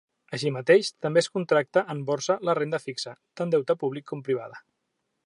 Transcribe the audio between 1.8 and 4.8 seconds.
en Borsa la renda fixa, tant deute públic com privada.